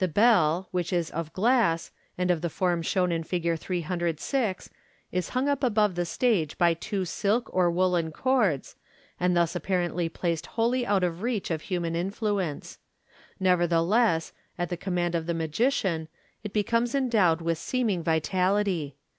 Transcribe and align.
The 0.03 0.07
bell, 0.07 0.67
which 0.71 0.91
is 0.91 1.11
MODERN 1.11 1.19
MAGIC 1.25 1.33
487 1.35 1.35
of 1.35 1.85
glass, 1.85 1.91
and 2.17 2.31
of 2.31 2.41
the 2.41 2.49
form 2.49 2.81
shown 2.81 3.11
in 3.11 3.21
Fig 3.21 3.55
306, 3.59 4.69
is 5.11 5.29
hung 5.29 5.47
up 5.47 5.63
above 5.63 5.93
the 5.93 6.07
stage 6.07 6.57
by 6.57 6.73
two 6.73 7.05
silk 7.05 7.47
or 7.53 7.69
woollen 7.69 8.09
cords, 8.11 8.75
and 9.19 9.37
thus 9.37 9.55
apparently 9.55 10.09
plactd 10.09 10.47
wholly 10.47 10.87
out 10.87 11.03
of 11.03 11.17
the 11.17 11.21
reach 11.23 11.51
of 11.51 11.61
human 11.61 11.95
influence. 11.95 12.79
Nevertheless, 13.39 14.33
at 14.57 14.69
the 14.69 14.75
command 14.75 15.13
of 15.13 15.27
the 15.27 15.35
magician, 15.35 16.07
it 16.43 16.51
becomes 16.51 16.95
endowed 16.95 17.39
with 17.43 17.59
seeming 17.59 18.01
vitality. 18.01 18.95